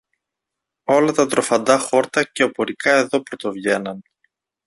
Όλα 0.83 1.11
τα 1.11 1.25
τροφαντά 1.27 1.77
χόρτα 1.79 2.23
και 2.23 2.43
οπωρικά 2.43 2.91
εδώ 2.97 3.21
πρωτοβγαίναν. 3.21 4.01